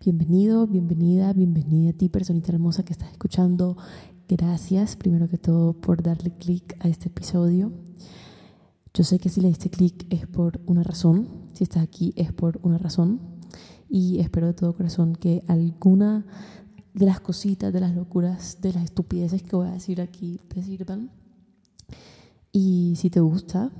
[0.00, 3.76] Bienvenido, bienvenida, bienvenida a ti, personita hermosa que estás escuchando.
[4.28, 7.72] Gracias, primero que todo, por darle clic a este episodio.
[8.94, 12.32] Yo sé que si le diste clic es por una razón, si estás aquí es
[12.32, 13.20] por una razón
[13.90, 16.24] y espero de todo corazón que alguna
[16.94, 20.62] de las cositas, de las locuras, de las estupideces que voy a decir aquí te
[20.62, 21.10] sirvan.
[22.52, 23.72] Y si te gusta,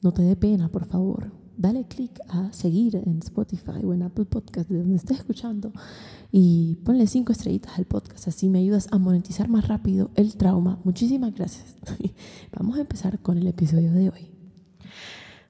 [0.00, 1.39] no te dé pena, por favor.
[1.60, 5.74] Dale clic a seguir en Spotify o en Apple Podcast, de donde estés escuchando,
[6.32, 8.28] y ponle cinco estrellitas al podcast.
[8.28, 10.78] Así me ayudas a monetizar más rápido el trauma.
[10.84, 11.76] Muchísimas gracias.
[12.58, 14.30] Vamos a empezar con el episodio de hoy.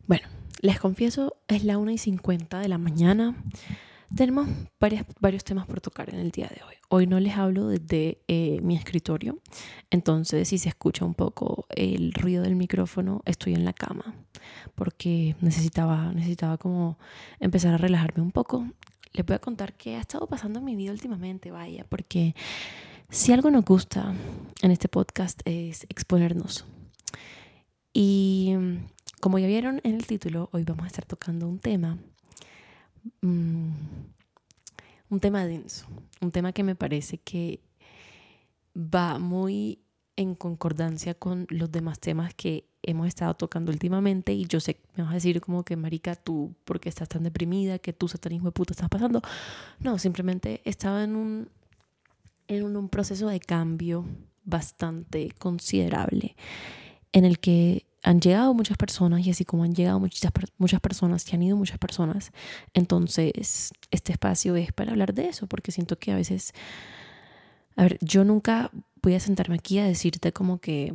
[0.09, 0.27] Bueno,
[0.62, 3.37] les confieso, es la 1 y 50 de la mañana.
[4.14, 4.48] Tenemos
[4.80, 6.74] varios temas por tocar en el día de hoy.
[6.88, 9.38] Hoy no les hablo desde eh, mi escritorio,
[9.88, 14.16] entonces si se escucha un poco el ruido del micrófono, estoy en la cama,
[14.74, 16.98] porque necesitaba, necesitaba como
[17.38, 18.66] empezar a relajarme un poco.
[19.12, 22.34] Les voy a contar qué ha estado pasando en mi vida últimamente, vaya, porque
[23.10, 24.12] si algo nos gusta
[24.60, 26.65] en este podcast es exponernos.
[27.93, 28.54] Y
[29.21, 31.96] como ya vieron en el título, hoy vamos a estar tocando un tema
[33.23, 33.70] Mm,
[35.10, 35.87] un tema denso,
[36.20, 37.60] un tema que me parece que
[38.76, 39.80] va muy
[40.16, 45.02] en concordancia con los demás temas que hemos estado tocando últimamente y yo sé, me
[45.02, 47.78] vas a decir como que marica, tú, porque estás tan deprimida?
[47.78, 49.23] que tú, satanismo de puta, estás pasando?
[49.80, 51.48] No, simplemente estaba en un,
[52.48, 54.04] en un proceso de cambio
[54.45, 56.37] bastante considerable
[57.12, 61.30] en el que han llegado muchas personas y así como han llegado muchas, muchas personas
[61.30, 62.32] y han ido muchas personas,
[62.74, 66.53] entonces este espacio es para hablar de eso, porque siento que a veces,
[67.76, 68.71] a ver, yo nunca
[69.03, 70.94] voy a sentarme aquí a decirte como que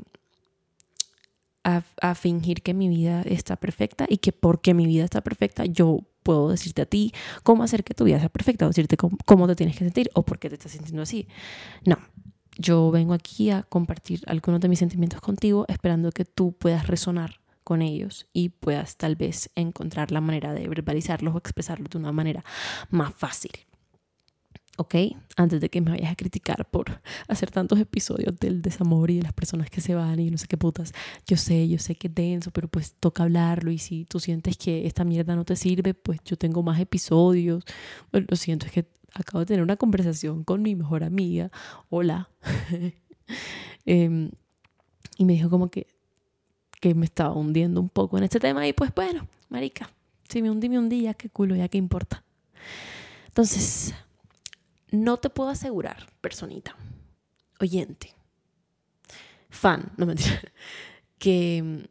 [1.64, 5.66] a, a fingir que mi vida está perfecta y que porque mi vida está perfecta
[5.66, 9.18] yo puedo decirte a ti cómo hacer que tu vida sea perfecta o decirte cómo,
[9.26, 11.28] cómo te tienes que sentir o por qué te estás sintiendo así.
[11.86, 11.98] No,
[12.58, 17.40] yo vengo aquí a compartir algunos de mis sentimientos contigo, esperando que tú puedas resonar
[17.64, 22.12] con ellos y puedas tal vez encontrar la manera de verbalizarlos o expresarlos de una
[22.12, 22.46] manera
[22.90, 23.52] más fácil.
[24.78, 24.96] ¿Ok?
[25.38, 29.24] Antes de que me vayas a criticar por hacer tantos episodios del desamor y de
[29.24, 30.94] las personas que se van y no sé qué putas.
[31.26, 34.58] Yo sé, yo sé que es denso, pero pues toca hablarlo y si tú sientes
[34.58, 37.64] que esta mierda no te sirve, pues yo tengo más episodios.
[38.12, 41.50] Lo siento, es que acabo de tener una conversación con mi mejor amiga,
[41.90, 42.30] hola,
[43.86, 44.30] em,
[45.18, 45.88] y me dijo como que,
[46.82, 49.90] que me estaba hundiendo un poco en este tema y pues bueno, marica,
[50.30, 52.24] si me hundí, me hundí, ya qué culo, ya qué importa.
[53.28, 53.94] Entonces,
[54.92, 56.76] no te puedo asegurar, personita,
[57.60, 58.14] oyente,
[59.50, 60.16] fan, no me
[61.18, 61.88] que em,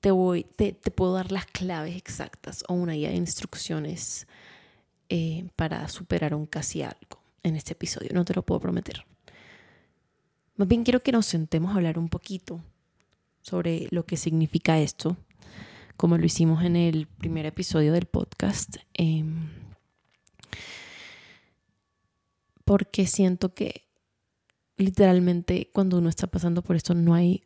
[0.00, 4.26] te voy, te, te, puedo dar las claves exactas o una guía de instrucciones
[5.10, 9.04] eh, para superar un casi algo en este episodio, no te lo puedo prometer.
[10.54, 12.60] Más bien quiero que nos sentemos a hablar un poquito
[13.42, 15.16] sobre lo que significa esto,
[15.96, 19.48] como lo hicimos en el primer episodio del podcast, em,
[22.64, 23.88] porque siento que
[24.76, 27.42] literalmente cuando uno está pasando por esto no hay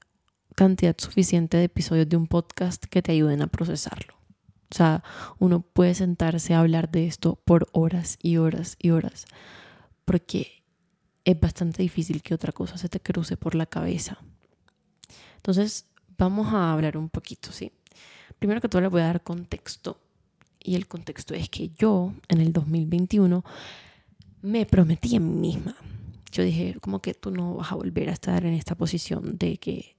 [0.55, 4.24] cantidad suficiente de episodios de un podcast que te ayuden a procesarlo.
[4.71, 5.03] O sea,
[5.39, 9.27] uno puede sentarse a hablar de esto por horas y horas y horas,
[10.05, 10.65] porque
[11.25, 14.19] es bastante difícil que otra cosa se te cruce por la cabeza.
[15.37, 15.87] Entonces,
[16.19, 17.73] vamos a hablar un poquito, ¿sí?
[18.39, 20.01] Primero que todo le voy a dar contexto.
[20.61, 23.45] Y el contexto es que yo, en el 2021,
[24.43, 25.77] me prometí a mí misma.
[26.33, 29.59] Yo dije, como que tú no vas a volver a estar en esta posición de
[29.59, 29.97] que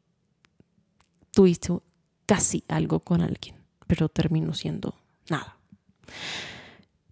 [1.31, 1.72] tuviste
[2.25, 4.96] casi algo con alguien pero terminó siendo
[5.29, 5.57] nada.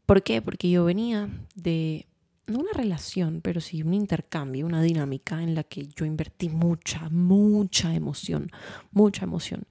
[0.05, 0.41] ¿Por qué?
[0.41, 2.05] Porque yo venía de,
[2.47, 7.93] una relación, pero sí un intercambio, una dinámica en la que yo invertí mucha, mucha
[7.95, 8.51] emoción,
[8.91, 9.65] mucha emoción.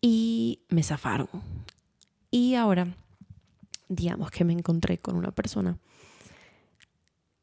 [0.00, 1.28] Y me zafaron.
[2.30, 2.94] Y ahora,
[3.88, 5.78] digamos que me encontré con una persona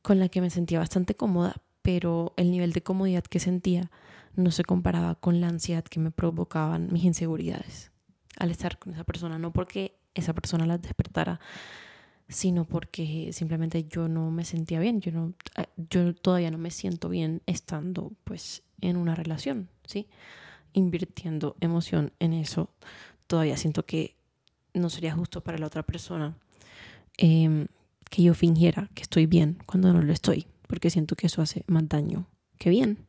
[0.01, 3.89] con la que me sentía bastante cómoda, pero el nivel de comodidad que sentía
[4.35, 7.91] no se comparaba con la ansiedad que me provocaban mis inseguridades
[8.37, 11.39] al estar con esa persona, no porque esa persona la despertara,
[12.27, 16.71] sino porque simplemente yo no me sentía bien, yo, no, eh, yo todavía no me
[16.71, 20.07] siento bien estando pues en una relación, ¿sí?
[20.73, 22.69] Invirtiendo emoción en eso,
[23.27, 24.15] todavía siento que
[24.73, 26.37] no sería justo para la otra persona
[27.17, 27.67] em,
[28.09, 31.63] que yo fingiera que estoy bien cuando no lo estoy, porque siento que eso hace
[31.67, 32.27] más daño
[32.57, 33.07] que bien.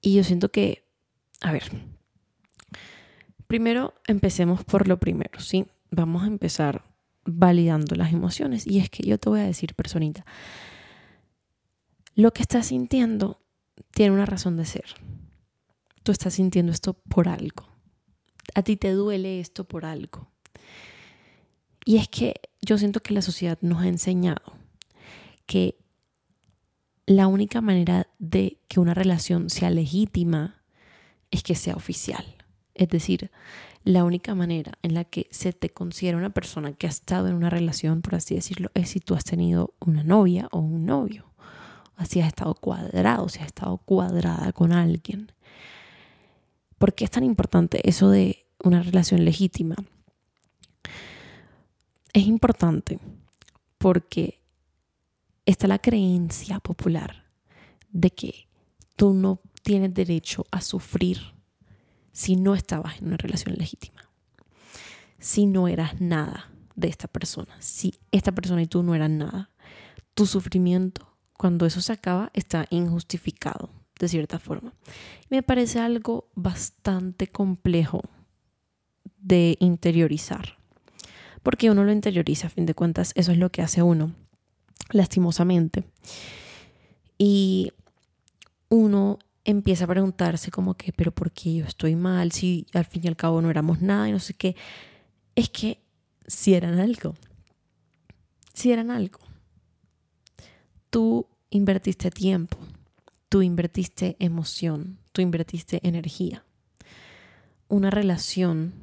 [0.00, 0.86] Y yo siento que,
[1.40, 1.70] a ver,
[3.50, 5.66] Primero, empecemos por lo primero, ¿sí?
[5.90, 6.84] Vamos a empezar
[7.24, 8.64] validando las emociones.
[8.64, 10.24] Y es que yo te voy a decir, personita,
[12.14, 13.40] lo que estás sintiendo
[13.90, 14.84] tiene una razón de ser.
[16.04, 17.66] Tú estás sintiendo esto por algo.
[18.54, 20.28] A ti te duele esto por algo.
[21.84, 24.52] Y es que yo siento que la sociedad nos ha enseñado
[25.46, 25.76] que
[27.04, 30.62] la única manera de que una relación sea legítima
[31.32, 32.39] es que sea oficial.
[32.80, 33.30] Es decir,
[33.84, 37.34] la única manera en la que se te considera una persona que ha estado en
[37.34, 41.26] una relación, por así decirlo, es si tú has tenido una novia o un novio.
[41.96, 45.30] Así has estado cuadrado, si has estado cuadrada con alguien.
[46.78, 49.76] ¿Por qué es tan importante eso de una relación legítima?
[52.14, 52.98] Es importante
[53.76, 54.40] porque
[55.44, 57.26] está la creencia popular
[57.90, 58.48] de que
[58.96, 61.38] tú no tienes derecho a sufrir
[62.12, 64.08] si no estabas en una relación legítima,
[65.18, 69.50] si no eras nada de esta persona, si esta persona y tú no eran nada.
[70.14, 74.74] Tu sufrimiento, cuando eso se acaba, está injustificado, de cierta forma.
[75.28, 78.02] Me parece algo bastante complejo
[79.18, 80.58] de interiorizar,
[81.42, 84.14] porque uno lo interioriza, a fin de cuentas, eso es lo que hace uno,
[84.90, 85.84] lastimosamente.
[87.18, 87.72] Y
[88.68, 92.32] uno empieza a preguntarse como que, pero ¿por qué yo estoy mal?
[92.32, 94.56] Si al fin y al cabo no éramos nada y no sé qué.
[95.34, 95.80] Es que
[96.26, 97.14] si eran algo,
[98.54, 99.18] si eran algo.
[100.90, 102.58] Tú invertiste tiempo,
[103.28, 106.44] tú invertiste emoción, tú invertiste energía.
[107.68, 108.74] Una relación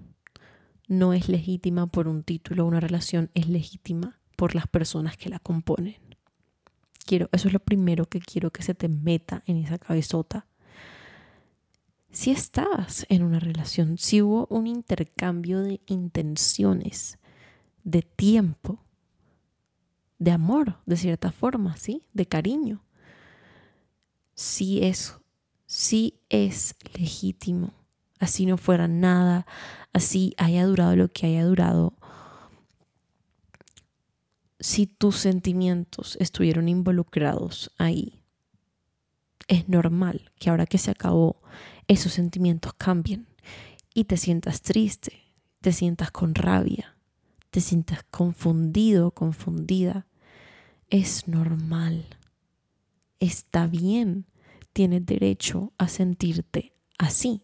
[0.87, 5.39] no es legítima por un título, una relación es legítima por las personas que la
[5.39, 6.06] componen.
[7.07, 10.45] Quiero, eso es lo primero que quiero que se te meta en esa cabezota.
[12.11, 17.17] Si estabas en una relación, si hubo un intercambio de intenciones,
[17.85, 18.83] de tiempo,
[20.19, 22.03] de amor, de cierta forma, ¿sí?
[22.11, 22.83] De cariño.
[24.33, 25.15] Si es,
[25.65, 27.73] si es legítimo,
[28.19, 29.45] así no fuera nada,
[29.93, 31.93] así haya durado lo que haya durado,
[34.59, 38.21] si tus sentimientos estuvieron involucrados ahí,
[39.47, 41.41] es normal que ahora que se acabó,
[41.87, 43.27] esos sentimientos cambien
[43.93, 45.23] y te sientas triste,
[45.61, 46.97] te sientas con rabia,
[47.49, 50.05] te sientas confundido confundida.
[50.89, 52.05] Es normal.
[53.19, 54.25] Está bien.
[54.73, 57.41] Tienes derecho a sentirte así.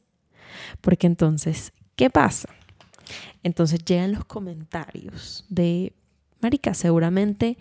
[0.81, 2.49] Porque entonces, ¿qué pasa?
[3.41, 5.93] Entonces llegan los comentarios de
[6.43, 7.57] marica, seguramente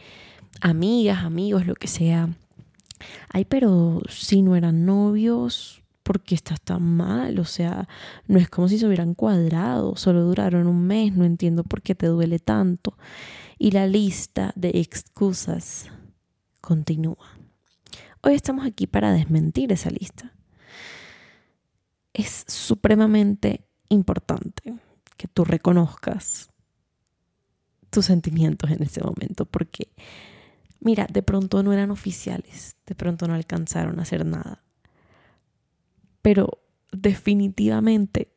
[0.60, 2.28] amigas, amigos, lo que sea.
[3.30, 7.38] Ay, pero si no eran novios, ¿por qué estás tan mal?
[7.38, 7.88] O sea,
[8.26, 11.94] no es como si se hubieran cuadrado, solo duraron un mes, no entiendo por qué
[11.94, 12.96] te duele tanto.
[13.58, 15.88] Y la lista de excusas
[16.60, 17.38] continúa.
[18.22, 20.32] Hoy estamos aquí para desmentir esa lista.
[22.12, 24.74] Es supremamente importante
[25.16, 26.51] que tú reconozcas
[27.92, 29.92] tus sentimientos en ese momento, porque
[30.80, 34.64] mira, de pronto no eran oficiales, de pronto no alcanzaron a hacer nada,
[36.22, 38.32] pero definitivamente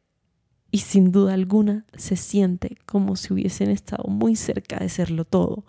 [0.72, 5.66] y sin duda alguna se siente como si hubiesen estado muy cerca de serlo todo.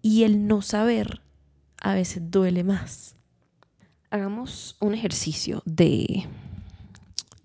[0.00, 1.22] Y el no saber
[1.80, 3.16] a veces duele más.
[4.10, 6.28] Hagamos un ejercicio de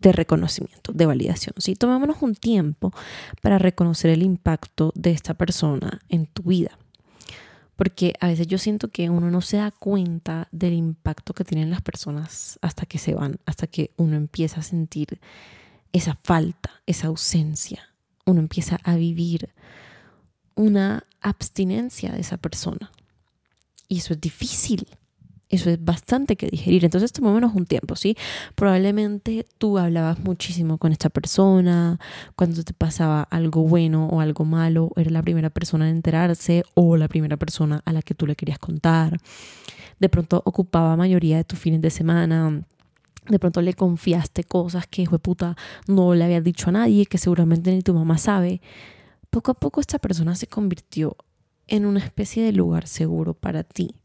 [0.01, 1.53] de reconocimiento, de validación.
[1.57, 1.75] ¿sí?
[1.75, 2.93] Tomémonos un tiempo
[3.41, 6.77] para reconocer el impacto de esta persona en tu vida.
[7.75, 11.69] Porque a veces yo siento que uno no se da cuenta del impacto que tienen
[11.69, 15.19] las personas hasta que se van, hasta que uno empieza a sentir
[15.93, 17.93] esa falta, esa ausencia.
[18.25, 19.49] Uno empieza a vivir
[20.55, 22.91] una abstinencia de esa persona.
[23.87, 24.85] Y eso es difícil.
[25.49, 26.85] Eso es bastante que digerir.
[26.85, 28.15] Entonces tomémonos un tiempo, ¿sí?
[28.53, 31.99] Probablemente tú hablabas muchísimo con esta persona,
[32.35, 36.97] cuando te pasaba algo bueno o algo malo, era la primera persona en enterarse o
[36.97, 39.17] la primera persona a la que tú le querías contar.
[39.99, 42.63] De pronto ocupaba mayoría de tus fines de semana.
[43.27, 47.07] De pronto le confiaste cosas que, hijo de puta, no le habías dicho a nadie,
[47.07, 48.61] que seguramente ni tu mamá sabe.
[49.31, 51.17] Poco a poco esta persona se convirtió
[51.67, 53.95] en una especie de lugar seguro para ti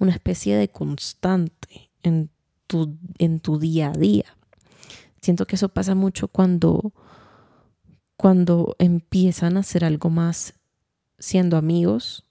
[0.00, 2.30] una especie de constante en
[2.66, 4.24] tu, en tu día a día.
[5.22, 6.92] Siento que eso pasa mucho cuando,
[8.16, 10.54] cuando empiezan a hacer algo más
[11.18, 12.26] siendo amigos,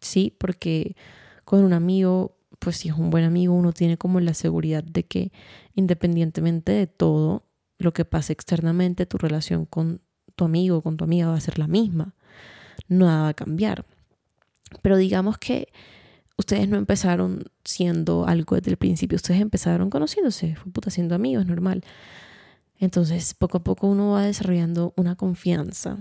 [0.00, 0.36] ¿sí?
[0.38, 0.96] Porque
[1.44, 5.04] con un amigo, pues si es un buen amigo, uno tiene como la seguridad de
[5.04, 5.32] que
[5.74, 7.46] independientemente de todo
[7.78, 10.02] lo que pase externamente, tu relación con
[10.34, 12.14] tu amigo con tu amiga va a ser la misma.
[12.88, 13.84] Nada va a cambiar.
[14.80, 15.68] Pero digamos que
[16.36, 21.46] ustedes no empezaron siendo algo desde el principio, ustedes empezaron conociéndose, fue puta siendo amigos,
[21.46, 21.84] normal.
[22.78, 25.98] Entonces, poco a poco uno va desarrollando una confianza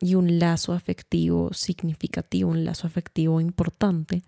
[0.00, 4.22] y un lazo afectivo significativo, un lazo afectivo importante,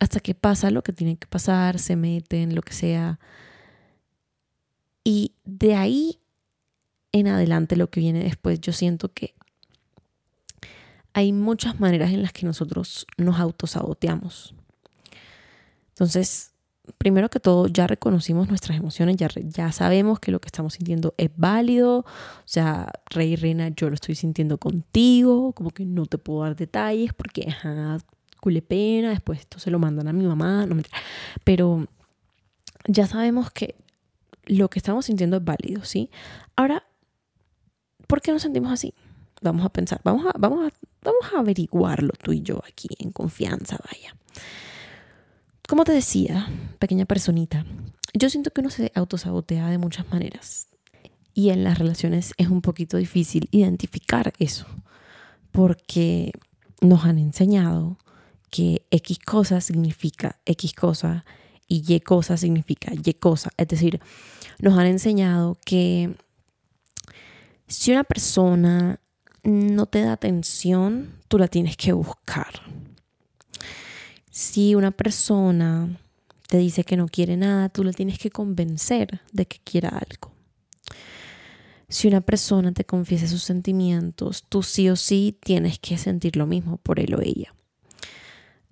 [0.00, 3.18] hasta que pasa lo que tiene que pasar, se meten, lo que sea.
[5.02, 6.20] Y de ahí
[7.12, 9.34] en adelante, lo que viene después, yo siento que
[11.18, 14.54] hay muchas maneras en las que nosotros nos autosaboteamos.
[15.88, 16.52] Entonces,
[16.96, 21.30] primero que todo, ya reconocimos nuestras emociones, ya, sabemos que lo que estamos sintiendo es
[21.36, 21.98] válido.
[21.98, 22.04] O
[22.44, 27.12] sea, Rey Reina, yo lo estoy sintiendo contigo, como que no te puedo dar detalles
[27.14, 27.98] porque, ajá,
[28.40, 30.84] cule pena, después esto se lo mandan a mi mamá, no me...
[31.42, 31.88] Pero
[32.86, 33.74] ya sabemos que
[34.46, 36.10] lo que estamos sintiendo es válido, ¿sí?
[36.54, 36.84] Ahora,
[38.06, 38.94] ¿por qué nos sentimos así?
[39.40, 43.10] Vamos a pensar, vamos a, vamos a, vamos a averiguarlo tú y yo aquí en
[43.12, 44.16] confianza, vaya.
[45.68, 47.64] Como te decía, pequeña personita,
[48.14, 50.68] yo siento que uno se autosabotea de muchas maneras.
[51.34, 54.66] Y en las relaciones es un poquito difícil identificar eso,
[55.52, 56.32] porque
[56.80, 57.98] nos han enseñado
[58.50, 61.24] que X cosa significa X cosa
[61.68, 63.50] y Y cosa significa Y cosa.
[63.56, 64.00] Es decir,
[64.58, 66.16] nos han enseñado que
[67.66, 69.00] si una persona
[69.48, 72.60] no te da atención, tú la tienes que buscar.
[74.30, 75.98] Si una persona
[76.48, 80.32] te dice que no quiere nada, tú la tienes que convencer de que quiera algo.
[81.88, 86.46] Si una persona te confiesa sus sentimientos, tú sí o sí tienes que sentir lo
[86.46, 87.54] mismo por él o ella.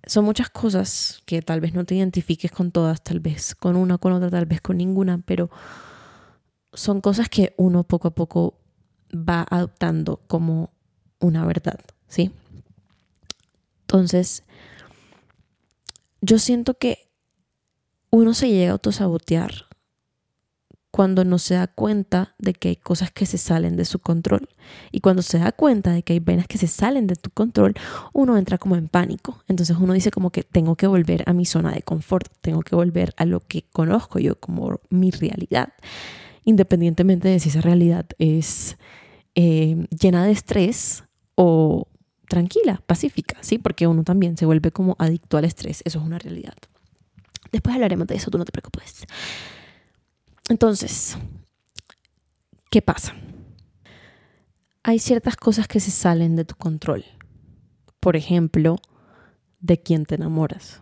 [0.06, 3.98] Son muchas cosas que tal vez no te identifiques con todas, tal vez con una,
[3.98, 5.50] con otra, tal vez con ninguna, pero
[6.72, 8.58] son cosas que uno poco a poco
[9.12, 10.70] va adoptando como
[11.20, 12.32] una verdad, ¿sí?
[13.82, 14.42] Entonces,
[16.20, 17.08] yo siento que
[18.10, 19.66] uno se llega a autosabotear
[20.96, 24.48] cuando no se da cuenta de que hay cosas que se salen de su control.
[24.90, 27.74] Y cuando se da cuenta de que hay venas que se salen de tu control,
[28.14, 29.42] uno entra como en pánico.
[29.46, 32.74] Entonces uno dice como que tengo que volver a mi zona de confort, tengo que
[32.74, 35.74] volver a lo que conozco yo como mi realidad,
[36.46, 38.78] independientemente de si esa realidad es
[39.34, 41.88] eh, llena de estrés o
[42.28, 43.58] tranquila, pacífica, ¿sí?
[43.58, 46.54] Porque uno también se vuelve como adicto al estrés, eso es una realidad.
[47.52, 49.04] Después hablaremos de eso, tú no te preocupes.
[50.48, 51.18] Entonces,
[52.70, 53.14] ¿qué pasa?
[54.84, 57.04] Hay ciertas cosas que se salen de tu control.
[57.98, 58.76] Por ejemplo,
[59.58, 60.80] de quién te enamoras,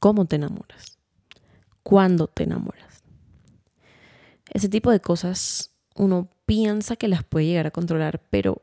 [0.00, 0.98] cómo te enamoras,
[1.84, 2.95] cuándo te enamoras.
[4.56, 8.62] Ese tipo de cosas uno piensa que las puede llegar a controlar, pero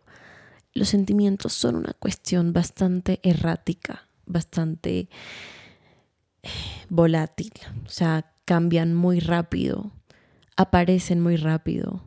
[0.73, 5.07] los sentimientos son una cuestión bastante errática, bastante
[6.41, 6.49] eh,
[6.89, 7.51] volátil,
[7.85, 9.91] o sea, cambian muy rápido,
[10.55, 12.01] aparecen muy rápido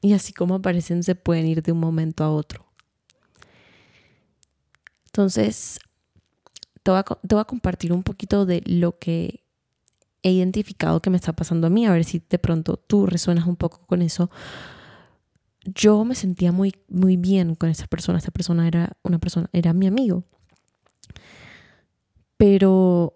[0.00, 2.64] y así como aparecen se pueden ir de un momento a otro.
[5.06, 5.80] Entonces,
[6.84, 9.43] te voy, a, te voy a compartir un poquito de lo que
[10.24, 13.46] he identificado que me está pasando a mí, a ver si de pronto tú resuenas
[13.46, 14.30] un poco con eso.
[15.66, 18.18] Yo me sentía muy, muy bien con esa persona.
[18.18, 20.24] Esa persona era una persona, era mi amigo.
[22.38, 23.12] Pero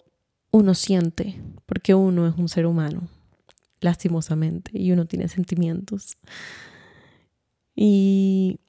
[0.50, 3.08] uno siente, porque uno es un ser humano,
[3.80, 6.18] lastimosamente, y uno tiene sentimientos.
[7.74, 8.60] Y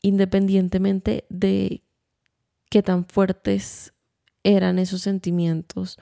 [0.00, 1.82] independientemente de
[2.70, 3.94] qué tan fuertes
[4.42, 5.98] eran esos sentimientos,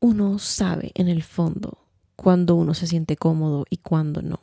[0.00, 1.78] uno sabe en el fondo
[2.16, 4.40] cuando uno se siente cómodo y cuando no.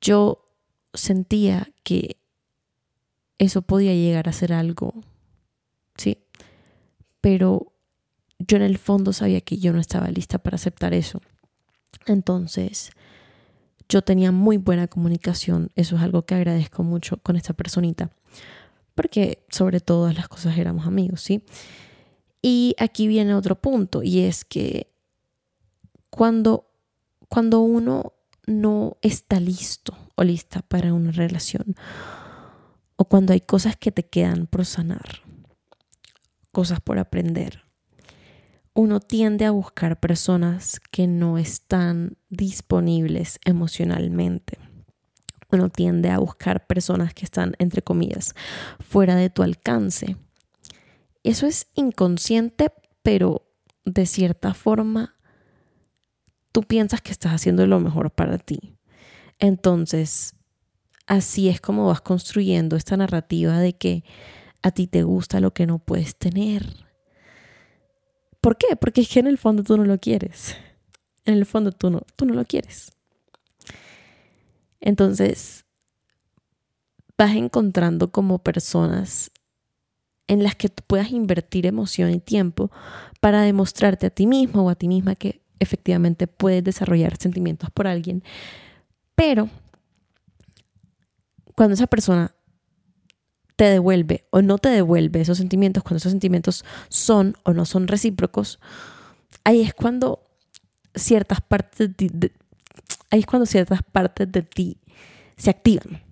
[0.00, 0.48] Yo
[0.94, 2.16] sentía que
[3.38, 4.94] eso podía llegar a ser algo,
[5.96, 6.18] sí,
[7.20, 7.72] pero
[8.38, 11.20] yo en el fondo sabía que yo no estaba lista para aceptar eso.
[12.06, 12.90] Entonces,
[13.88, 18.10] yo tenía muy buena comunicación, eso es algo que agradezco mucho con esta personita
[19.00, 21.42] porque sobre todas las cosas éramos amigos, ¿sí?
[22.42, 24.92] Y aquí viene otro punto, y es que
[26.10, 26.70] cuando,
[27.30, 28.12] cuando uno
[28.46, 31.76] no está listo o lista para una relación,
[32.96, 35.22] o cuando hay cosas que te quedan por sanar,
[36.52, 37.64] cosas por aprender,
[38.74, 44.58] uno tiende a buscar personas que no están disponibles emocionalmente
[45.52, 48.34] uno tiende a buscar personas que están, entre comillas,
[48.80, 50.16] fuera de tu alcance.
[51.22, 53.46] Eso es inconsciente, pero
[53.84, 55.16] de cierta forma
[56.52, 58.76] tú piensas que estás haciendo lo mejor para ti.
[59.38, 60.34] Entonces,
[61.06, 64.04] así es como vas construyendo esta narrativa de que
[64.62, 66.66] a ti te gusta lo que no puedes tener.
[68.40, 68.76] ¿Por qué?
[68.76, 70.56] Porque es que en el fondo tú no lo quieres.
[71.24, 72.92] En el fondo tú no, tú no lo quieres.
[74.80, 75.64] Entonces,
[77.18, 79.30] vas encontrando como personas
[80.26, 82.70] en las que tú puedas invertir emoción y tiempo
[83.20, 87.86] para demostrarte a ti mismo o a ti misma que efectivamente puedes desarrollar sentimientos por
[87.86, 88.22] alguien.
[89.14, 89.50] Pero
[91.54, 92.34] cuando esa persona
[93.56, 97.88] te devuelve o no te devuelve esos sentimientos, cuando esos sentimientos son o no son
[97.88, 98.58] recíprocos,
[99.44, 100.22] ahí es cuando
[100.94, 102.32] ciertas partes de,
[103.10, 104.78] ahí es cuando ciertas partes de ti
[105.36, 106.02] se activan.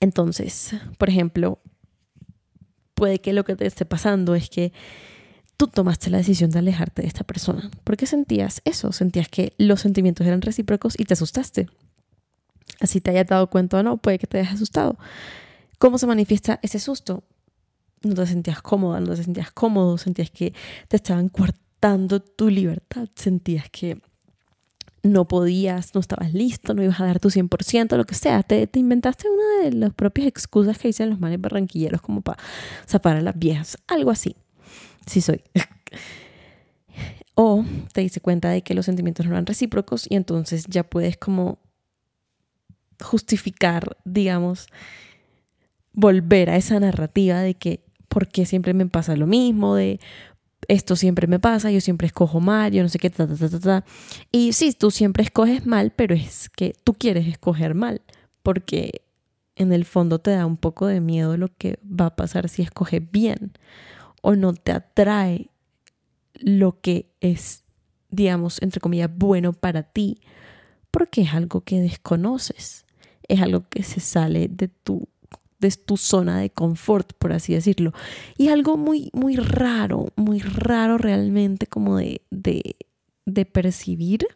[0.00, 1.60] Entonces, por ejemplo,
[2.94, 4.72] puede que lo que te esté pasando es que
[5.56, 7.70] tú tomaste la decisión de alejarte de esta persona.
[7.84, 8.92] porque sentías eso?
[8.92, 11.68] Sentías que los sentimientos eran recíprocos y te asustaste.
[12.80, 14.98] Así te hayas dado cuenta o no, puede que te hayas asustado.
[15.78, 17.22] ¿Cómo se manifiesta ese susto?
[18.02, 20.52] No te sentías cómoda, no te sentías cómodo, sentías que
[20.88, 24.00] te estaban coartando tu libertad, sentías que
[25.02, 28.42] no podías, no estabas listo, no ibas a dar tu 100%, lo que sea.
[28.42, 32.42] Te, te inventaste una de las propias excusas que dicen los manes barranquilleros como para
[32.86, 33.78] zafar a las viejas.
[33.88, 34.36] Algo así.
[35.06, 35.42] Sí soy.
[37.34, 41.16] o te diste cuenta de que los sentimientos no eran recíprocos y entonces ya puedes
[41.16, 41.58] como
[43.00, 44.68] justificar, digamos,
[45.92, 49.98] volver a esa narrativa de que por qué siempre me pasa lo mismo, de
[50.68, 53.60] esto siempre me pasa, yo siempre escojo mal, yo no sé qué, ta, ta, ta,
[53.60, 53.84] ta,
[54.30, 58.02] Y sí, tú siempre escoges mal, pero es que tú quieres escoger mal,
[58.42, 59.02] porque
[59.56, 62.62] en el fondo te da un poco de miedo lo que va a pasar si
[62.62, 63.52] escoges bien
[64.22, 65.50] o no te atrae
[66.34, 67.64] lo que es,
[68.10, 70.20] digamos, entre comillas, bueno para ti,
[70.90, 72.86] porque es algo que desconoces,
[73.28, 75.08] es algo que se sale de tu
[75.62, 77.92] de tu zona de confort, por así decirlo.
[78.36, 82.76] Y algo muy, muy raro, muy raro realmente como de, de,
[83.24, 84.26] de percibir.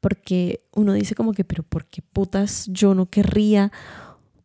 [0.00, 3.72] Porque uno dice como que, pero ¿por qué putas yo no querría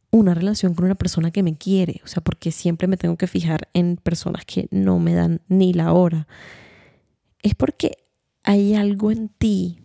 [0.10, 2.02] una relación con una persona que me quiere?
[2.04, 5.74] O sea, porque siempre me tengo que fijar en personas que no me dan ni
[5.74, 6.28] la hora.
[7.41, 7.98] Es porque
[8.43, 9.80] hay algo en ti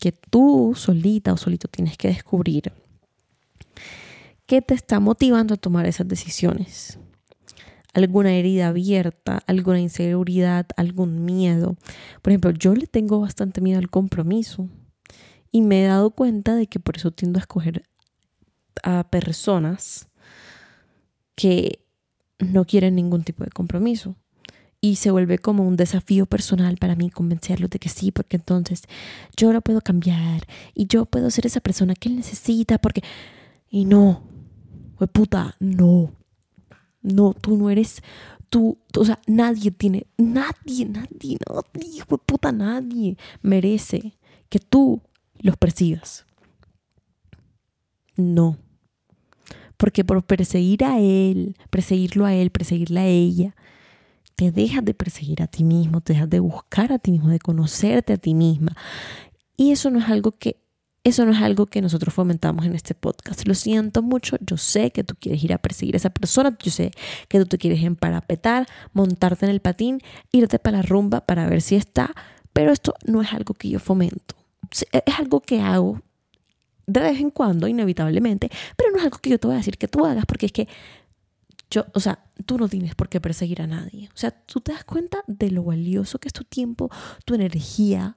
[0.00, 2.72] que tú solita o solito tienes que descubrir
[4.48, 6.98] ¿Qué te está motivando a tomar esas decisiones?
[7.92, 11.76] alguna herida abierta, alguna inseguridad, algún miedo.
[12.22, 14.68] Por ejemplo, yo le tengo bastante miedo al compromiso
[15.50, 17.82] y me he dado cuenta de que por eso tiendo a escoger
[18.82, 20.08] a personas
[21.34, 21.84] que
[22.38, 24.16] no quieren ningún tipo de compromiso.
[24.80, 28.84] Y se vuelve como un desafío personal para mí convencerlos de que sí, porque entonces
[29.36, 33.02] yo lo puedo cambiar y yo puedo ser esa persona que él necesita, porque...
[33.70, 34.22] Y no,
[35.06, 36.10] puta, no.
[37.00, 38.02] No, tú no eres,
[38.48, 45.00] tú, o sea, nadie tiene, nadie, nadie, nadie, pues puta, nadie merece que tú
[45.38, 46.26] los persigas.
[48.16, 48.58] No.
[49.76, 53.54] Porque por perseguir a él, perseguirlo a él, perseguirla a ella,
[54.34, 57.38] te dejas de perseguir a ti mismo, te dejas de buscar a ti mismo, de
[57.38, 58.76] conocerte a ti misma.
[59.56, 60.60] Y eso no es algo que
[61.08, 63.46] eso no es algo que nosotros fomentamos en este podcast.
[63.46, 64.36] Lo siento mucho.
[64.40, 66.56] Yo sé que tú quieres ir a perseguir a esa persona.
[66.62, 66.90] Yo sé
[67.28, 70.00] que tú te quieres emparapetar, montarte en el patín,
[70.32, 72.14] irte para la rumba para ver si está.
[72.52, 74.36] Pero esto no es algo que yo fomento.
[74.92, 76.00] Es algo que hago
[76.86, 78.50] de vez en cuando, inevitablemente.
[78.76, 80.52] Pero no es algo que yo te voy a decir que tú hagas porque es
[80.52, 80.68] que
[81.70, 84.08] yo, o sea, tú no tienes por qué perseguir a nadie.
[84.14, 86.90] O sea, tú te das cuenta de lo valioso que es tu tiempo,
[87.24, 88.16] tu energía,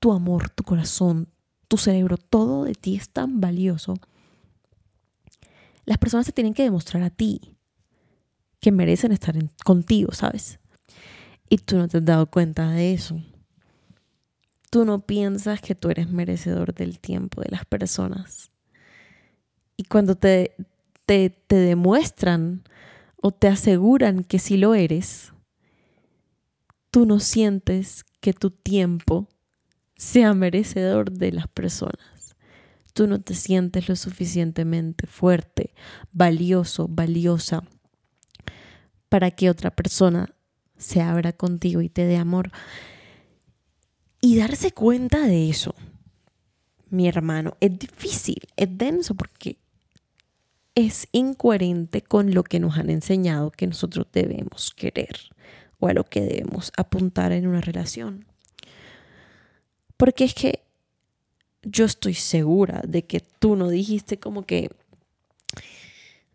[0.00, 1.28] tu amor, tu corazón,
[1.68, 3.94] tu cerebro, todo de ti es tan valioso.
[5.84, 7.56] Las personas te tienen que demostrar a ti
[8.60, 10.58] que merecen estar contigo, ¿sabes?
[11.48, 13.22] Y tú no te has dado cuenta de eso.
[14.70, 18.50] Tú no piensas que tú eres merecedor del tiempo de las personas.
[19.76, 20.54] Y cuando te,
[21.06, 22.64] te, te demuestran
[23.22, 25.32] o te aseguran que sí lo eres,
[26.90, 29.28] tú no sientes que tu tiempo
[29.98, 32.36] sea merecedor de las personas.
[32.94, 35.74] Tú no te sientes lo suficientemente fuerte,
[36.12, 37.64] valioso, valiosa
[39.08, 40.34] para que otra persona
[40.76, 42.50] se abra contigo y te dé amor.
[44.20, 45.74] Y darse cuenta de eso,
[46.90, 49.58] mi hermano, es difícil, es denso porque
[50.74, 55.16] es incoherente con lo que nos han enseñado que nosotros debemos querer
[55.80, 58.27] o a lo que debemos apuntar en una relación.
[59.98, 60.62] Porque es que
[61.62, 64.70] yo estoy segura de que tú no dijiste como que,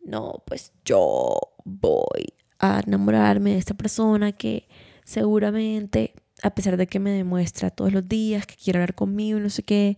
[0.03, 4.67] no, pues yo voy a enamorarme de esta persona que
[5.05, 9.41] seguramente, a pesar de que me demuestra todos los días que quiere hablar conmigo y
[9.41, 9.97] no sé qué,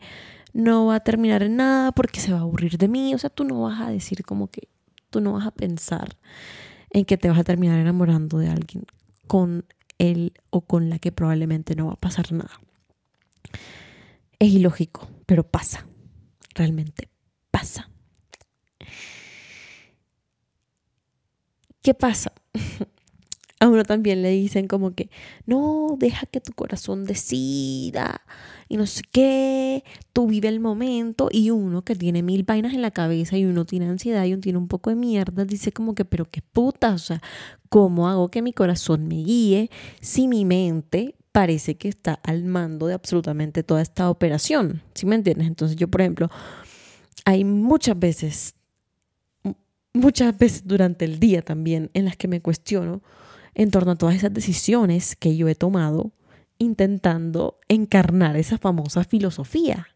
[0.54, 3.13] no va a terminar en nada porque se va a aburrir de mí.
[3.13, 4.69] O sea, tú no vas a decir como que,
[5.10, 6.17] tú no vas a pensar
[6.91, 8.86] en que te vas a terminar enamorando de alguien
[9.28, 9.65] con
[9.97, 12.62] él o con la que probablemente no va a pasar nada.
[14.39, 15.86] Es ilógico, pero pasa,
[16.54, 17.10] realmente
[17.52, 17.89] pasa.
[21.82, 22.34] ¿Qué pasa?
[23.60, 25.10] A uno también le dicen como que,
[25.46, 28.22] no, deja que tu corazón decida
[28.68, 32.82] y no sé qué, tú vive el momento y uno que tiene mil vainas en
[32.82, 35.96] la cabeza y uno tiene ansiedad y uno tiene un poco de mierda, dice como
[35.96, 37.22] que, pero qué puta, o sea,
[37.70, 39.70] ¿cómo hago que mi corazón me guíe
[40.02, 44.82] si mi mente parece que está al mando de absolutamente toda esta operación?
[44.93, 45.48] ¿Sí me entiendes?
[45.48, 46.30] Entonces yo, por ejemplo,
[47.26, 48.56] hay muchas veces
[49.93, 53.02] muchas veces durante el día también en las que me cuestiono
[53.54, 56.13] en torno a todas esas decisiones que yo he tomado
[56.58, 59.88] intentando encarnar esa famosa filosofía.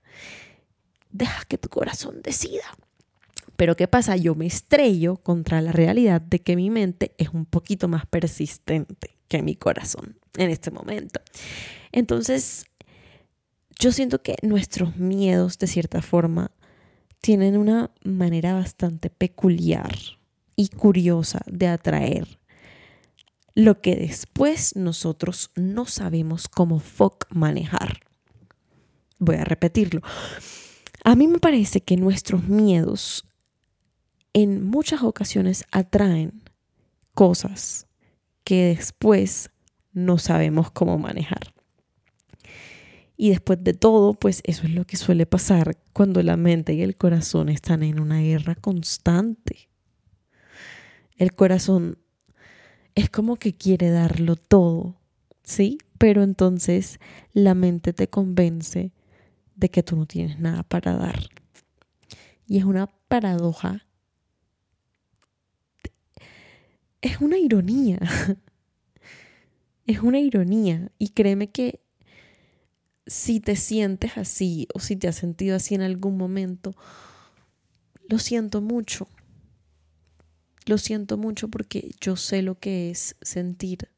[1.09, 2.65] Deja que tu corazón decida.
[3.55, 4.17] Pero ¿qué pasa?
[4.17, 9.15] Yo me estrello contra la realidad de que mi mente es un poquito más persistente
[9.29, 11.21] que mi corazón en este momento.
[11.91, 12.65] Entonces,
[13.79, 16.51] yo siento que nuestros miedos, de cierta forma,
[17.21, 19.95] tienen una manera bastante peculiar
[20.55, 22.39] y curiosa de atraer
[23.55, 27.99] lo que después nosotros no sabemos cómo fuck manejar.
[29.17, 30.01] Voy a repetirlo.
[31.03, 33.25] A mí me parece que nuestros miedos
[34.33, 36.43] en muchas ocasiones atraen
[37.13, 37.87] cosas
[38.43, 39.49] que después
[40.05, 41.53] no sabemos cómo manejar.
[43.21, 46.81] Y después de todo, pues eso es lo que suele pasar cuando la mente y
[46.81, 49.69] el corazón están en una guerra constante.
[51.17, 51.97] El corazón
[52.95, 54.95] es como que quiere darlo todo,
[55.43, 55.79] ¿sí?
[55.97, 56.99] Pero entonces
[57.33, 58.93] la mente te convence
[59.57, 61.27] de que tú no tienes nada para dar.
[62.47, 63.85] Y es una paradoja.
[67.01, 67.99] Es una ironía.
[69.89, 70.91] Es una ironía.
[70.99, 71.79] Y créeme que
[73.07, 76.75] si te sientes así o si te has sentido así en algún momento,
[78.07, 79.07] lo siento mucho.
[80.67, 83.89] Lo siento mucho porque yo sé lo que es sentir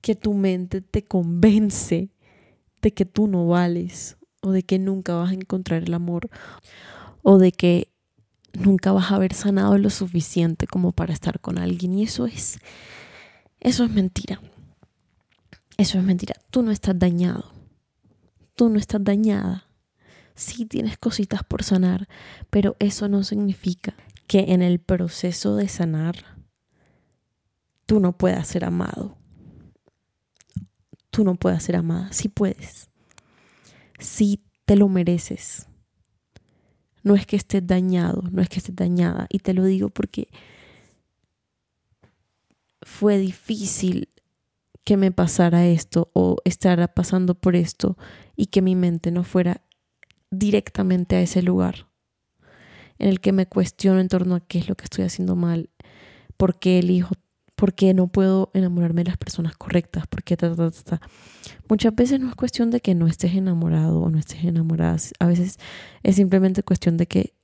[0.00, 2.08] que tu mente te convence
[2.80, 6.30] de que tú no vales o de que nunca vas a encontrar el amor
[7.22, 7.88] o de que
[8.54, 12.58] nunca vas a haber sanado lo suficiente como para estar con alguien y eso es
[13.64, 14.40] eso es mentira.
[15.78, 16.36] Eso es mentira.
[16.50, 17.50] Tú no estás dañado.
[18.54, 19.66] Tú no estás dañada.
[20.36, 22.06] Sí tienes cositas por sanar,
[22.50, 23.94] pero eso no significa
[24.26, 26.14] que en el proceso de sanar
[27.86, 29.16] tú no puedas ser amado.
[31.10, 32.12] Tú no puedas ser amada.
[32.12, 32.90] Sí puedes.
[33.98, 35.68] Sí te lo mereces.
[37.02, 39.26] No es que estés dañado, no es que estés dañada.
[39.30, 40.28] Y te lo digo porque
[42.84, 44.08] fue difícil
[44.84, 47.96] que me pasara esto o estar pasando por esto
[48.36, 49.62] y que mi mente no fuera
[50.30, 51.88] directamente a ese lugar
[52.98, 55.70] en el que me cuestiono en torno a qué es lo que estoy haciendo mal,
[56.36, 57.14] por qué elijo,
[57.56, 60.36] por qué no puedo enamorarme de las personas correctas, por qué
[61.68, 65.26] Muchas veces no es cuestión de que no estés enamorado o no estés enamorada, a
[65.26, 65.58] veces
[66.02, 67.34] es simplemente cuestión de que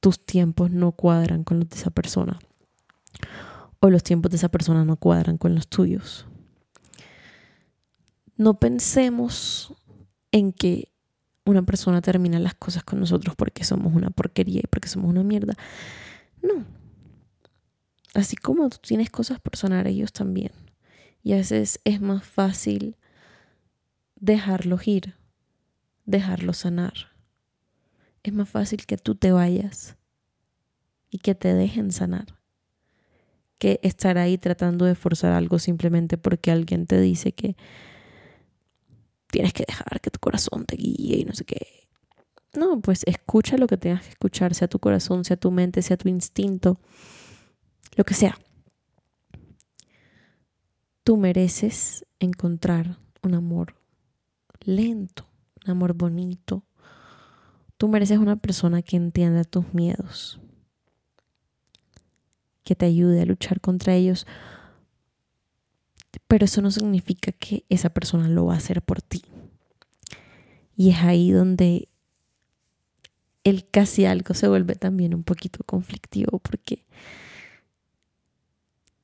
[0.00, 2.38] tus tiempos no cuadran con los de esa persona
[3.80, 6.26] o los tiempos de esa persona no cuadran con los tuyos.
[8.36, 9.74] No pensemos
[10.30, 10.92] en que
[11.44, 15.22] una persona termina las cosas con nosotros porque somos una porquería y porque somos una
[15.22, 15.54] mierda.
[16.42, 16.64] No.
[18.14, 20.52] Así como tú tienes cosas por sanar, ellos también.
[21.22, 22.96] Y a veces es más fácil
[24.16, 25.14] dejarlos ir,
[26.04, 26.94] dejarlos sanar.
[28.22, 29.96] Es más fácil que tú te vayas
[31.10, 32.35] y que te dejen sanar
[33.58, 37.56] que estar ahí tratando de forzar algo simplemente porque alguien te dice que
[39.28, 41.88] tienes que dejar que tu corazón te guíe y no sé qué.
[42.54, 45.96] No, pues escucha lo que tengas que escuchar, sea tu corazón, sea tu mente, sea
[45.96, 46.80] tu instinto,
[47.96, 48.38] lo que sea.
[51.04, 53.76] Tú mereces encontrar un amor
[54.60, 55.28] lento,
[55.64, 56.64] un amor bonito.
[57.76, 60.40] Tú mereces una persona que entienda tus miedos,
[62.66, 64.26] que te ayude a luchar contra ellos
[66.28, 69.24] pero eso no significa que esa persona lo va a hacer por ti.
[70.76, 71.88] Y es ahí donde
[73.44, 76.84] el casi algo se vuelve también un poquito conflictivo porque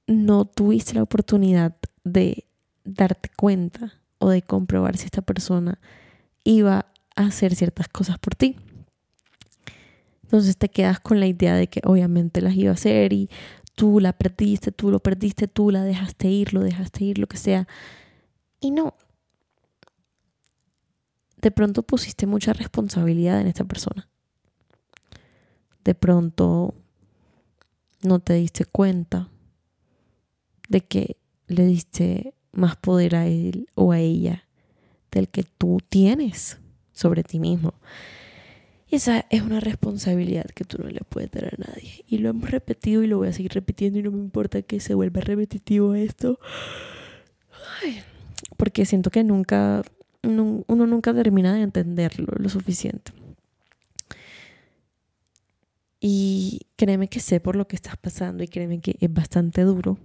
[0.06, 2.44] no tuviste la oportunidad de
[2.84, 5.78] darte cuenta o de comprobar si esta persona
[6.44, 8.56] iba a hacer ciertas cosas por ti.
[10.32, 13.28] Entonces te quedas con la idea de que obviamente las iba a hacer y
[13.74, 17.36] tú la perdiste, tú lo perdiste, tú la dejaste ir, lo dejaste ir, lo que
[17.36, 17.68] sea.
[18.58, 18.94] Y no.
[21.36, 24.08] De pronto pusiste mucha responsabilidad en esta persona.
[25.84, 26.74] De pronto
[28.00, 29.28] no te diste cuenta
[30.70, 34.48] de que le diste más poder a él o a ella
[35.10, 36.58] del que tú tienes
[36.92, 37.74] sobre ti mismo.
[38.92, 42.04] Esa es una responsabilidad que tú no le puedes dar a nadie.
[42.06, 44.78] Y lo hemos repetido y lo voy a seguir repitiendo y no me importa que
[44.78, 46.38] se vuelva repetitivo esto.
[48.56, 49.82] porque siento que nunca,
[50.22, 53.12] uno nunca termina de entenderlo lo suficiente.
[55.98, 59.98] Y créeme que sé por lo que estás pasando y créeme que es bastante duro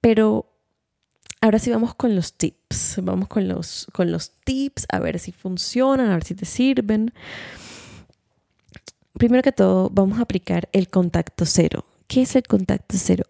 [0.00, 0.46] pero
[1.40, 3.00] ahora sí vamos con los tips.
[3.02, 7.12] Vamos con los, con los tips a ver si funcionan, a ver si te sirven.
[9.14, 11.84] Primero que todo, vamos a aplicar el contacto cero.
[12.06, 13.24] ¿Qué es el contacto cero?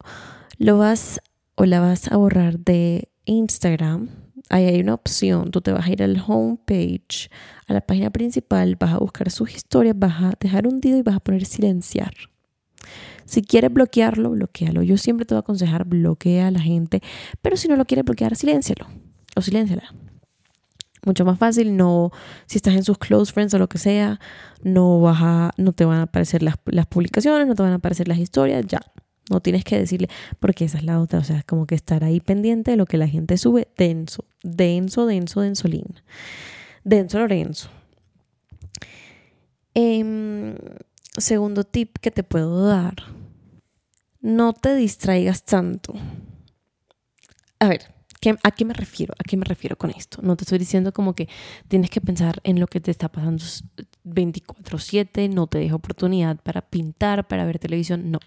[0.59, 1.21] Lo vas
[1.55, 4.09] o la vas a borrar de Instagram.
[4.49, 5.51] Ahí hay una opción.
[5.51, 7.31] Tú te vas a ir al homepage,
[7.67, 11.03] a la página principal, vas a buscar sus historias, vas a dejar un dedo y
[11.03, 12.13] vas a poner silenciar.
[13.25, 14.83] Si quieres bloquearlo, bloquealo.
[14.83, 17.01] Yo siempre te voy a aconsejar bloquea a la gente,
[17.43, 18.89] pero si no lo quieres bloquear, siléncialo
[19.37, 19.85] o silénciala.
[21.07, 22.11] Mucho más fácil, no,
[22.47, 24.21] si estás en sus close friends o lo que sea,
[24.63, 27.77] no, vas a, no te van a aparecer las, las publicaciones, no te van a
[27.77, 28.81] aparecer las historias, ya,
[29.31, 30.09] no tienes que decirle,
[30.41, 32.85] porque esa es la otra, o sea, es como que estar ahí pendiente de lo
[32.85, 35.87] que la gente sube, denso, denso, denso, densolín,
[36.85, 37.71] denso Lorenzo.
[39.75, 40.55] Eh,
[41.17, 42.95] segundo tip que te puedo dar
[44.21, 45.95] no te distraigas tanto.
[47.59, 47.95] A ver,
[48.43, 49.15] ¿a qué me refiero?
[49.19, 50.21] ¿A qué me refiero con esto?
[50.23, 51.29] No te estoy diciendo como que
[51.69, 53.43] tienes que pensar en lo que te está pasando
[54.05, 58.19] 24/7, no te deja oportunidad para pintar, para ver televisión, no.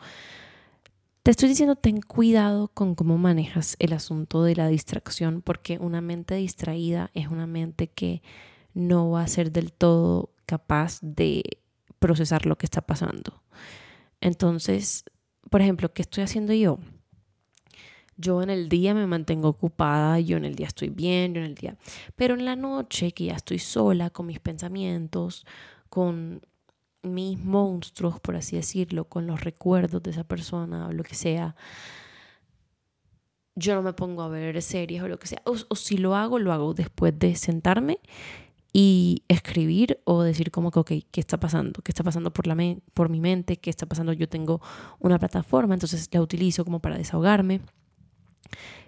[1.24, 6.02] Te estoy diciendo, ten cuidado con cómo manejas el asunto de la distracción, porque una
[6.02, 8.22] mente distraída es una mente que
[8.74, 11.44] no va a ser del todo capaz de
[12.04, 13.42] procesar lo que está pasando.
[14.20, 15.06] Entonces,
[15.50, 16.78] por ejemplo, ¿qué estoy haciendo yo?
[18.18, 21.48] Yo en el día me mantengo ocupada, yo en el día estoy bien, yo en
[21.48, 21.78] el día...
[22.18, 25.46] Pero en la noche, que ya estoy sola con mis pensamientos,
[25.88, 26.42] con
[27.04, 31.56] mis monstruos, por así decirlo, con los recuerdos de esa persona o lo que sea,
[33.56, 35.42] yo no me pongo a ver series o lo que sea.
[35.46, 38.02] O, si lo hago, lo hago después de sentarme
[38.76, 41.84] y escribir o decir como que, ok, ¿qué está pasando?
[41.84, 42.58] ¿Qué está pasando por, la
[42.96, 43.58] por mi mente?
[43.58, 44.14] ¿Qué está pasando?
[44.14, 44.62] Yo tengo
[45.00, 47.62] una plataforma, entonces la utilizo como para desahogarme,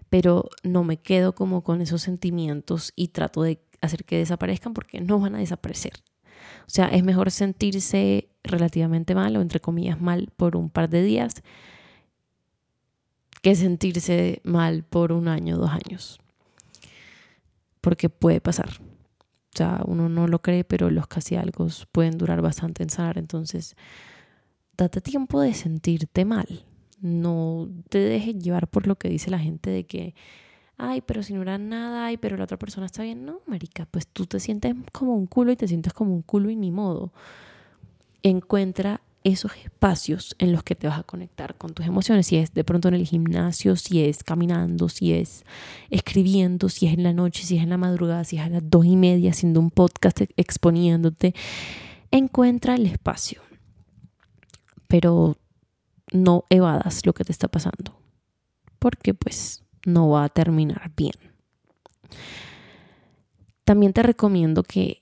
[0.10, 5.02] pero no me quedo como con esos sentimientos y trato de hacer que desaparezcan porque
[5.02, 5.94] no van a desaparecer.
[6.62, 11.04] O sea, es mejor sentirse relativamente mal o entre comillas mal por un par de
[11.04, 11.44] días
[13.44, 16.20] que sentirse mal por un año, dos años.
[17.82, 18.80] Porque puede pasar.
[19.56, 23.18] O sea, uno no lo cree, pero los casi algo pueden durar bastante en sanar.
[23.18, 23.78] Entonces,
[24.76, 26.66] date tiempo de sentirte mal.
[27.00, 30.14] No te dejes llevar por lo que dice la gente de que,
[30.78, 33.26] ay, pero si no era nada, ay, pero la otra persona está bien.
[33.26, 36.50] No, marica, pues tú te sientes como un culo y te sientes como un culo
[36.50, 37.14] y ni modo.
[38.24, 42.54] Encuentra esos espacios en los que te vas a conectar con tus emociones, si es
[42.54, 45.44] de pronto en el gimnasio, si es caminando, si es
[45.90, 48.70] escribiendo, si es en la noche, si es en la madrugada, si es a las
[48.70, 51.34] dos y media haciendo un podcast exponiéndote,
[52.12, 53.42] encuentra el espacio,
[54.88, 55.36] pero
[56.14, 58.00] no evadas lo que te está pasando,
[58.78, 61.16] porque pues no va a terminar bien.
[63.64, 65.02] También te recomiendo que,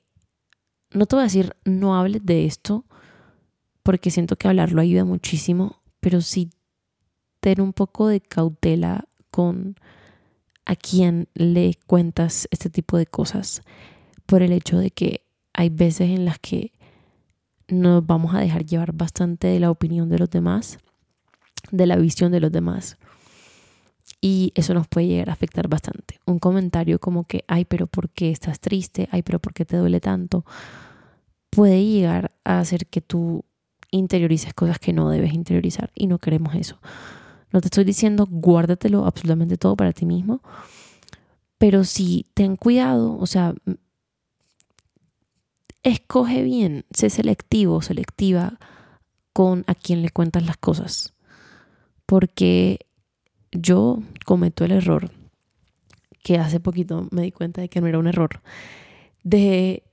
[0.91, 2.85] no te voy a decir no hables de esto,
[3.83, 6.49] porque siento que hablarlo ayuda muchísimo, pero sí
[7.39, 9.75] tener un poco de cautela con
[10.65, 13.61] a quién le cuentas este tipo de cosas,
[14.25, 16.71] por el hecho de que hay veces en las que
[17.67, 20.77] nos vamos a dejar llevar bastante de la opinión de los demás,
[21.71, 22.97] de la visión de los demás.
[24.21, 26.19] Y eso nos puede llegar a afectar bastante.
[26.25, 29.09] Un comentario como que, ay, pero ¿por qué estás triste?
[29.11, 30.45] Ay, pero ¿por qué te duele tanto?
[31.49, 33.43] Puede llegar a hacer que tú
[33.93, 36.79] interiorices cosas que no debes interiorizar y no queremos eso.
[37.51, 40.41] No te estoy diciendo guárdatelo absolutamente todo para ti mismo,
[41.57, 43.53] Pero sí, ten cuidado, o sea,
[45.83, 48.59] escoge bien, sé selectivo, selectiva
[49.31, 51.13] con a quien le cuentas las cosas.
[52.05, 52.79] Porque
[53.51, 55.11] yo cometo el error,
[56.21, 58.41] que hace poquito me di cuenta de que no era un error,
[59.23, 59.83] de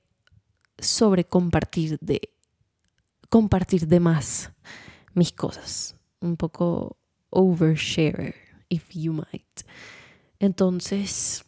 [0.77, 2.31] sobre compartir, de
[3.31, 4.51] compartir de más
[5.13, 5.95] mis cosas.
[6.19, 6.97] Un poco
[7.29, 8.35] overshare,
[8.67, 9.61] if you might.
[10.37, 11.45] Entonces,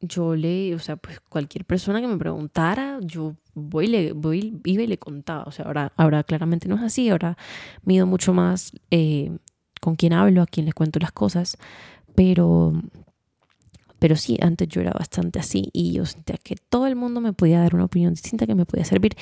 [0.00, 4.82] yo le, o sea, pues cualquier persona que me preguntara, yo voy, le, voy iba
[4.82, 5.44] y le contaba.
[5.44, 7.38] O sea, ahora, ahora claramente no es así, ahora
[7.82, 9.34] mido mucho más eh,
[9.80, 11.56] con quién hablo, a quién les cuento las cosas,
[12.14, 12.74] pero,
[13.98, 17.32] pero sí, antes yo era bastante así y yo sentía que todo el mundo me
[17.32, 19.16] podía dar una opinión distinta que me podía servir.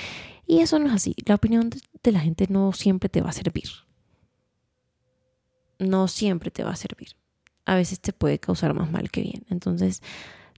[0.46, 1.14] Y eso no es así.
[1.26, 1.70] La opinión
[2.02, 3.68] de la gente no siempre te va a servir.
[5.78, 7.10] No siempre te va a servir.
[7.66, 9.44] A veces te puede causar más mal que bien.
[9.48, 10.02] Entonces,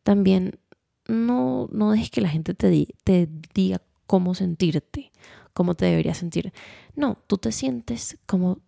[0.02, 0.59] también
[1.07, 5.12] no, no dejes que la gente te, te diga cómo sentirte,
[5.52, 6.52] cómo te deberías sentir.
[6.94, 8.61] No, tú te sientes como,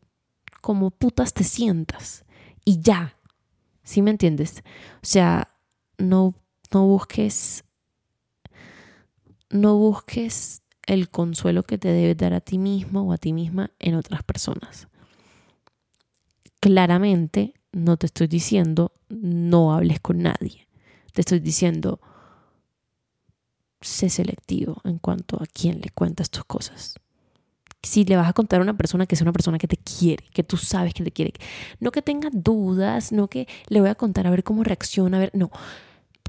[0.61, 2.25] como putas te sientas
[2.65, 3.18] y ya.
[3.89, 4.63] ¿Sí me entiendes?
[4.97, 5.57] O sea,
[5.97, 6.35] no,
[6.75, 7.65] no busques,
[9.49, 13.71] no busques el consuelo que te debes dar a ti mismo o a ti misma
[13.79, 14.89] en otras personas.
[16.61, 20.69] Claramente no te estoy diciendo no hables con nadie.
[21.15, 21.99] Te estoy diciendo,
[23.81, 26.97] sé selectivo en cuanto a quién le cuentas tus cosas.
[27.83, 30.25] Si le vas a contar a una persona que es una persona que te quiere,
[30.33, 31.33] que tú sabes que te quiere,
[31.81, 35.21] no que tenga dudas, no que le voy a contar a ver cómo reacciona, a
[35.21, 35.51] ver, no.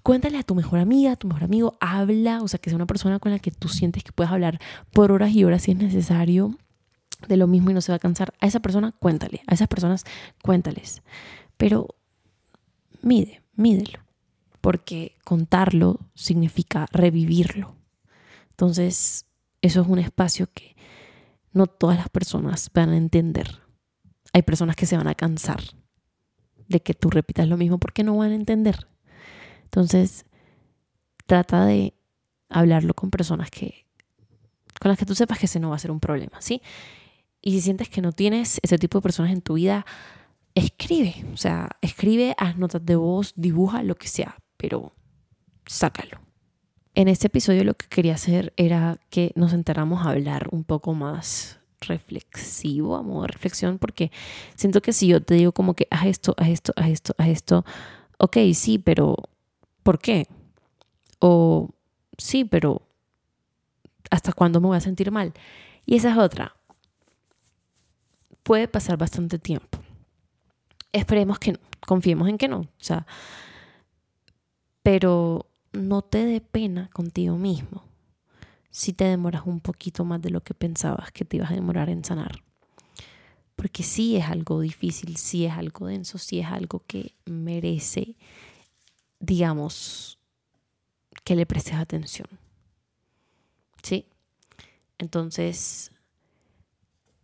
[0.03, 2.85] Cuéntale a tu mejor amiga, a tu mejor amigo, habla, o sea, que sea una
[2.85, 4.59] persona con la que tú sientes que puedes hablar
[4.91, 6.55] por horas y horas si es necesario
[7.27, 8.33] de lo mismo y no se va a cansar.
[8.39, 10.05] A esa persona, cuéntale, a esas personas,
[10.41, 11.01] cuéntales.
[11.57, 11.95] Pero
[13.01, 13.99] mide, mídelo
[14.62, 17.75] porque contarlo significa revivirlo.
[18.51, 19.25] Entonces,
[19.62, 20.75] eso es un espacio que
[21.51, 23.62] no todas las personas van a entender.
[24.33, 25.62] Hay personas que se van a cansar
[26.67, 28.88] de que tú repitas lo mismo porque no van a entender.
[29.63, 30.25] Entonces,
[31.25, 31.93] trata de
[32.49, 33.85] hablarlo con personas que
[34.79, 36.62] con las que tú sepas que ese no va a ser un problema, ¿sí?
[37.41, 39.85] Y si sientes que no tienes ese tipo de personas en tu vida,
[40.55, 44.93] escribe, o sea, escribe, haz notas de voz, dibuja, lo que sea, pero
[45.65, 46.21] sácalo.
[46.95, 50.93] En este episodio lo que quería hacer era que nos enteramos a hablar un poco
[50.93, 54.12] más reflexivo, a modo de reflexión, porque
[54.56, 57.28] siento que si yo te digo como que haz esto, haz esto, haz esto, haz
[57.30, 57.65] esto,
[58.17, 59.15] ok, sí, pero
[59.84, 60.28] ¿por qué?
[61.19, 61.69] O
[62.17, 62.82] sí, pero
[64.10, 65.34] ¿hasta cuándo me voy a sentir mal?
[65.86, 66.56] Y esa es otra.
[68.43, 69.80] Puede pasar bastante tiempo.
[70.91, 72.60] Esperemos que no, confiemos en que no.
[72.60, 73.06] O sea,
[74.84, 77.84] pero no te dé pena contigo mismo
[78.71, 81.89] si te demoras un poquito más de lo que pensabas que te ibas a demorar
[81.89, 82.43] en sanar.
[83.55, 88.15] Porque sí es algo difícil, sí es algo denso, sí es algo que merece,
[89.19, 90.17] digamos,
[91.23, 92.27] que le prestes atención.
[93.84, 94.05] ¿Sí?
[94.97, 95.91] Entonces,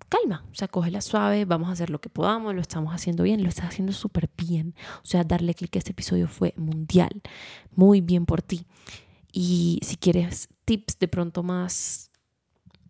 [0.09, 3.43] calma, o sea, cógela suave, vamos a hacer lo que podamos, lo estamos haciendo bien,
[3.43, 4.75] lo estás haciendo súper bien.
[5.03, 7.21] O sea, darle clic a este episodio fue mundial,
[7.71, 8.65] muy bien por ti.
[9.31, 12.11] Y si quieres tips de pronto más,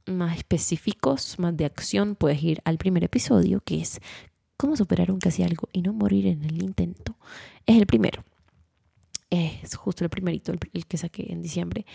[0.06, 4.00] más específicos, más de acción, puedes ir al primer episodio, que es
[4.58, 7.18] cómo superar un casi algo y no morir en el intento.
[7.66, 8.24] Es el primero.
[9.30, 11.86] Es justo el primerito, el que saqué en diciembre.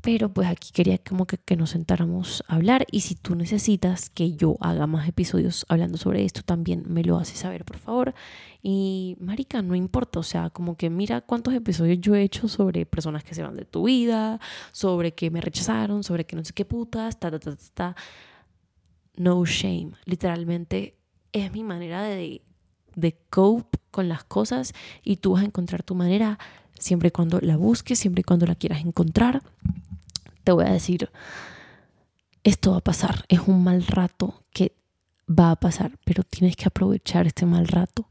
[0.00, 4.32] Pero pues aquí quería como que, nos sentáramos a hablar y si tú necesitas que
[4.32, 8.14] yo haga más episodios hablando sobre esto, también me lo haces saber, por favor.
[8.62, 12.86] Y Marica, no importa, o sea, como que mira cuántos episodios yo he hecho sobre
[12.86, 16.52] personas que se van de tu vida, sobre que me rechazaron, sobre que no sé
[16.52, 17.96] qué putas, ta, ta, ta, ta, ta.
[19.16, 20.96] No shame, literalmente
[21.32, 22.42] es mi manera de,
[22.94, 26.38] de cope con las cosas y tú vas a encontrar tu manera
[26.78, 29.42] siempre y cuando la busques, siempre y cuando la quieras encontrar
[30.48, 31.10] te voy a decir,
[32.42, 34.74] esto va a pasar, es un mal rato que
[35.28, 38.08] va a pasar, pero tienes que aprovechar este mal rato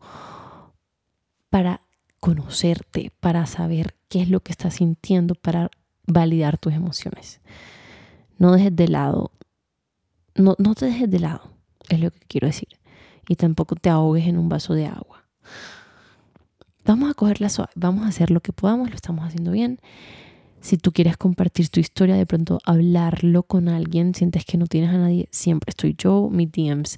[1.49, 1.81] para
[2.19, 5.71] conocerte, para saber qué es lo que estás sintiendo, para
[6.05, 7.41] validar tus emociones.
[8.37, 9.31] No dejes de lado,
[10.35, 11.41] no, no te dejes de lado,
[11.89, 12.69] es lo que quiero decir.
[13.27, 15.25] Y tampoco te ahogues en un vaso de agua.
[16.85, 19.79] Vamos a cogerla suave, vamos a hacer lo que podamos, lo estamos haciendo bien.
[20.61, 24.89] Si tú quieres compartir tu historia, de pronto hablarlo con alguien, sientes que no tienes
[24.89, 26.97] a nadie, siempre estoy yo, mis DMs,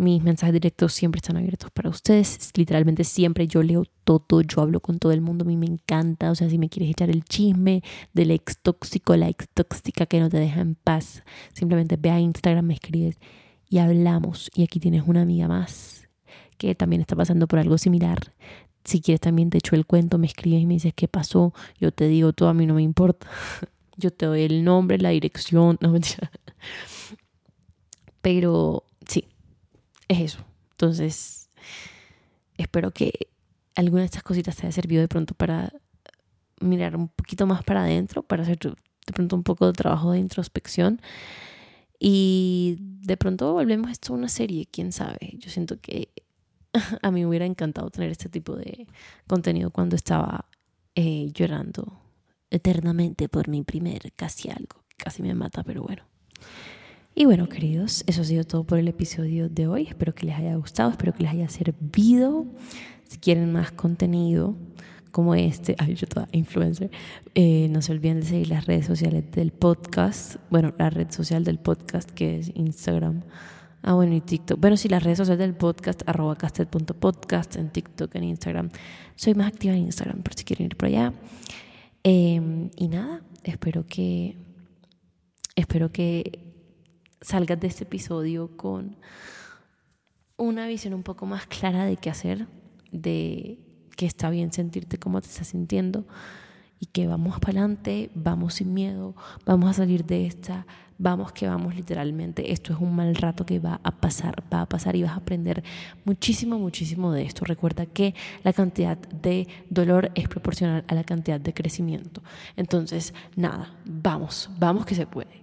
[0.00, 2.50] Mis mensajes directos siempre están abiertos para ustedes.
[2.56, 6.30] Literalmente siempre yo leo todo, yo hablo con todo el mundo, a mí me encanta.
[6.30, 7.82] O sea, si me quieres echar el chisme
[8.14, 11.22] del ex tóxico, la ex tóxica que no te deja en paz,
[11.52, 13.18] simplemente ve a Instagram, me escribes
[13.68, 14.50] y hablamos.
[14.54, 16.08] Y aquí tienes una amiga más
[16.56, 18.32] que también está pasando por algo similar.
[18.84, 21.52] Si quieres también te echo el cuento, me escribes y me dices qué pasó.
[21.78, 23.28] Yo te digo todo, a mí no me importa.
[23.96, 25.94] Yo te doy el nombre, la dirección, no.
[28.22, 29.26] Pero sí,
[30.08, 30.44] es eso.
[30.72, 31.50] Entonces,
[32.56, 33.28] espero que
[33.74, 35.72] alguna de estas cositas te haya servido de pronto para
[36.60, 40.18] mirar un poquito más para adentro, para hacer de pronto un poco de trabajo de
[40.18, 41.00] introspección.
[41.98, 45.34] Y de pronto volvemos esto a una serie, quién sabe.
[45.38, 46.08] Yo siento que
[47.02, 48.86] a mí me hubiera encantado tener este tipo de
[49.26, 50.46] contenido cuando estaba
[50.94, 52.00] eh, llorando
[52.50, 54.84] eternamente por mi primer casi algo.
[54.96, 56.02] Casi me mata, pero bueno.
[57.14, 59.86] Y bueno, queridos, eso ha sido todo por el episodio de hoy.
[59.88, 62.46] Espero que les haya gustado, espero que les haya servido.
[63.08, 64.56] Si quieren más contenido
[65.10, 66.90] como este, ay, yo toda influencer,
[67.34, 70.36] eh, no se olviden de seguir las redes sociales del podcast.
[70.50, 73.22] Bueno, la red social del podcast que es Instagram.
[73.82, 74.60] Ah, bueno, y TikTok.
[74.60, 78.70] Bueno, sí, las redes sociales del podcast, arroba castet.podcast, en TikTok, en Instagram.
[79.16, 81.14] Soy más activa en Instagram, por si quieren ir por allá.
[82.02, 84.36] Em, y nada, espero que,
[85.56, 86.52] espero que
[87.20, 88.96] salgas de este episodio con
[90.36, 92.48] una visión un poco más clara de qué hacer,
[92.92, 93.58] de
[93.96, 96.06] que está bien sentirte como te estás sintiendo
[96.78, 99.14] y que vamos para adelante, vamos sin miedo,
[99.44, 100.66] vamos a salir de esta,
[101.00, 102.52] vamos que vamos literalmente.
[102.52, 105.16] Esto es un mal rato que va a pasar, va a pasar y vas a
[105.16, 105.64] aprender
[106.04, 107.44] muchísimo, muchísimo de esto.
[107.44, 112.22] Recuerda que la cantidad de dolor es proporcional a la cantidad de crecimiento.
[112.56, 115.42] Entonces, nada, vamos, vamos que se puede.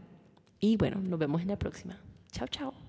[0.60, 1.98] Y bueno, nos vemos en la próxima.
[2.32, 2.87] Chao, chao.